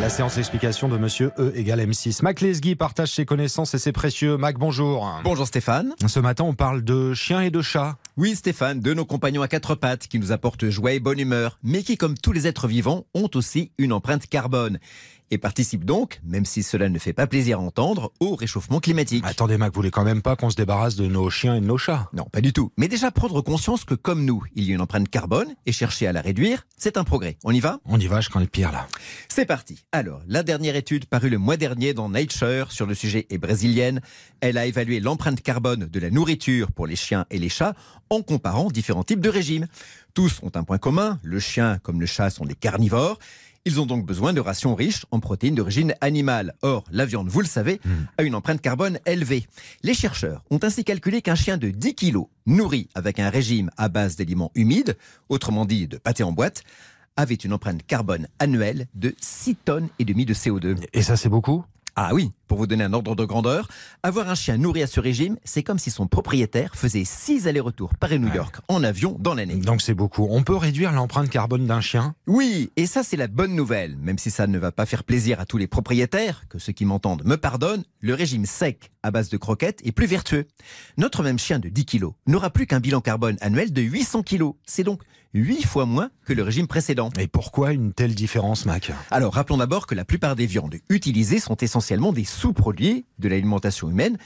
[0.00, 2.22] La séance d'explication de monsieur E égale M6.
[2.22, 4.36] Mac Lesguy partage ses connaissances et ses précieux.
[4.36, 5.10] Mac, bonjour.
[5.24, 5.94] Bonjour Stéphane.
[6.06, 7.96] Ce matin, on parle de chiens et de chats.
[8.16, 11.58] Oui Stéphane, de nos compagnons à quatre pattes qui nous apportent joie et bonne humeur,
[11.62, 14.78] mais qui, comme tous les êtres vivants, ont aussi une empreinte carbone
[15.32, 19.24] et participent donc, même si cela ne fait pas plaisir à entendre, au réchauffement climatique.
[19.26, 21.66] Attendez, Mac, vous voulez quand même pas qu'on se débarrasse de nos chiens et de
[21.66, 22.08] nos chats?
[22.12, 22.70] Non, pas du tout.
[22.76, 26.06] Mais déjà prendre conscience que comme nous, il y a une empreinte carbone et chercher
[26.06, 27.38] à la réduire, c'est un progrès.
[27.42, 27.80] On y va?
[27.86, 28.86] On y va, je crains le pire là.
[29.28, 29.84] C'est parti.
[29.92, 34.02] Alors, la dernière étude parue le mois dernier dans Nature sur le sujet est brésilienne.
[34.40, 37.74] Elle a évalué l'empreinte carbone de la nourriture pour les chiens et les chats
[38.10, 39.66] en comparant différents types de régimes.
[40.12, 43.18] Tous ont un point commun, le chien comme le chat sont des carnivores.
[43.64, 46.54] Ils ont donc besoin de rations riches en protéines d'origine animale.
[46.62, 47.80] Or, la viande, vous le savez,
[48.18, 49.46] a une empreinte carbone élevée.
[49.82, 53.88] Les chercheurs ont ainsi calculé qu'un chien de 10 kilos, nourri avec un régime à
[53.88, 54.96] base d'aliments humides,
[55.28, 56.64] autrement dit de pâté en boîte,
[57.16, 60.76] avait une empreinte carbone annuelle de 6 tonnes et demi de CO2.
[60.92, 61.64] Et ça, c'est beaucoup?
[61.98, 63.68] Ah oui, pour vous donner un ordre de grandeur,
[64.02, 67.94] avoir un chien nourri à ce régime, c'est comme si son propriétaire faisait 6 allers-retours
[67.94, 69.54] Paris-New York en avion dans l'année.
[69.54, 70.28] Donc c'est beaucoup.
[70.30, 72.14] On peut réduire l'empreinte carbone d'un chien?
[72.26, 75.40] Oui, et ça c'est la bonne nouvelle, même si ça ne va pas faire plaisir
[75.40, 79.30] à tous les propriétaires, que ceux qui m'entendent me pardonnent, le régime sec à base
[79.30, 80.46] de croquettes est plus vertueux.
[80.98, 84.52] Notre même chien de 10 kilos n'aura plus qu'un bilan carbone annuel de 800 kilos.
[84.66, 85.00] C'est donc
[85.36, 87.10] 8 fois moins que le régime précédent.
[87.18, 88.90] Et pourquoi une telle différence, Mac?
[89.10, 93.90] Alors rappelons d'abord que la plupart des viandes utilisées sont essentiellement des sous-produits de l'alimentation
[93.90, 94.16] humaine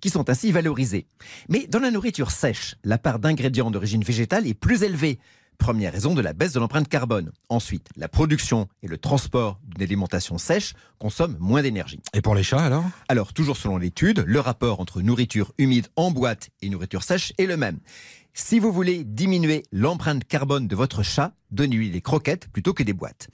[0.00, 1.06] qui sont ainsi valorisés.
[1.48, 5.18] Mais dans la nourriture sèche, la part d'ingrédients d'origine végétale est plus élevée.
[5.56, 7.32] Première raison de la baisse de l'empreinte carbone.
[7.48, 12.00] Ensuite, la production et le transport d'une alimentation sèche consomment moins d'énergie.
[12.12, 12.84] Et pour les chats alors?
[13.08, 17.46] Alors, toujours selon l'étude, le rapport entre nourriture humide en boîte et nourriture sèche est
[17.46, 17.78] le même.
[18.38, 22.92] Si vous voulez diminuer l'empreinte carbone de votre chat, donnez-lui des croquettes plutôt que des
[22.92, 23.28] boîtes.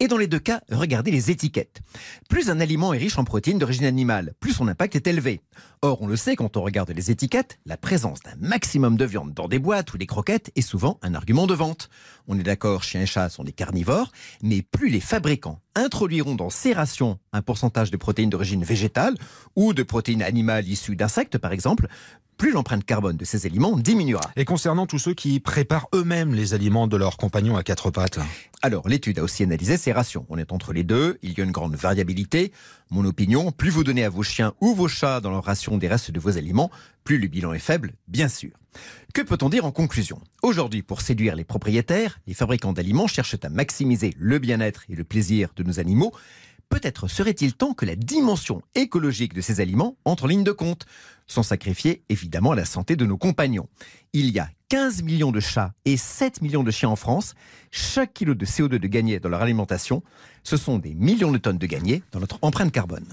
[0.00, 1.80] Et dans les deux cas, regardez les étiquettes.
[2.28, 5.42] Plus un aliment est riche en protéines d'origine animale, plus son impact est élevé.
[5.80, 9.32] Or, on le sait quand on regarde les étiquettes, la présence d'un maximum de viande
[9.32, 11.88] dans des boîtes ou des croquettes est souvent un argument de vente.
[12.26, 14.10] On est d'accord, chiens et chats sont des carnivores,
[14.42, 19.14] mais plus les fabricants introduiront dans ces rations un pourcentage de protéines d'origine végétale
[19.54, 21.86] ou de protéines animales issues d'insectes par exemple,
[22.38, 24.22] plus l'empreinte carbone de ces aliments diminuera.
[24.36, 28.20] Et concernant tous ceux qui préparent eux-mêmes les aliments de leurs compagnons à quatre pattes
[28.62, 30.24] Alors, l'étude a aussi analysé ces rations.
[30.28, 32.52] On est entre les deux, il y a une grande variabilité.
[32.90, 35.88] Mon opinion, plus vous donnez à vos chiens ou vos chats dans leur ration des
[35.88, 36.70] restes de vos aliments,
[37.02, 38.52] plus le bilan est faible, bien sûr.
[39.12, 40.20] Que peut-on dire en conclusion?
[40.42, 45.02] Aujourd'hui, pour séduire les propriétaires, les fabricants d'aliments cherchent à maximiser le bien-être et le
[45.02, 46.12] plaisir de nos animaux.
[46.68, 50.86] Peut-être serait-il temps que la dimension écologique de ces aliments entre en ligne de compte,
[51.26, 53.68] sans sacrifier évidemment la santé de nos compagnons.
[54.12, 57.34] Il y a 15 millions de chats et 7 millions de chiens en France.
[57.70, 60.02] Chaque kilo de CO2 de gagné dans leur alimentation,
[60.44, 63.06] ce sont des millions de tonnes de gagné dans notre empreinte carbone.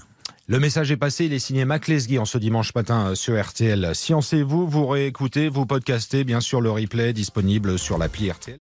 [0.48, 3.94] Le message est passé, il est signé Mac Lesguy en ce dimanche matin sur RTL.
[3.94, 8.58] Sciencez-vous, vous réécoutez, vous podcastez, bien sûr le replay disponible sur l'appli RTL.